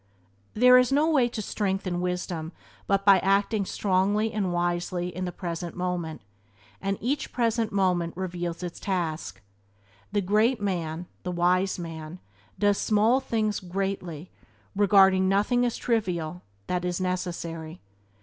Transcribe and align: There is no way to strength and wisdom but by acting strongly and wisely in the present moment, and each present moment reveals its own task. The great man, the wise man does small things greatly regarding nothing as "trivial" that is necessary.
There 0.55 0.79
is 0.79 0.91
no 0.91 1.07
way 1.11 1.29
to 1.29 1.43
strength 1.43 1.85
and 1.85 2.01
wisdom 2.01 2.53
but 2.87 3.05
by 3.05 3.19
acting 3.19 3.65
strongly 3.65 4.33
and 4.33 4.51
wisely 4.51 5.15
in 5.15 5.25
the 5.25 5.31
present 5.31 5.75
moment, 5.77 6.21
and 6.81 6.97
each 6.99 7.31
present 7.31 7.71
moment 7.71 8.17
reveals 8.17 8.63
its 8.63 8.79
own 8.79 8.85
task. 8.85 9.41
The 10.11 10.21
great 10.21 10.59
man, 10.59 11.05
the 11.21 11.31
wise 11.31 11.77
man 11.77 12.17
does 12.57 12.79
small 12.79 13.19
things 13.19 13.59
greatly 13.59 14.31
regarding 14.75 15.29
nothing 15.29 15.67
as 15.67 15.77
"trivial" 15.77 16.41
that 16.65 16.83
is 16.83 16.99
necessary. 16.99 17.79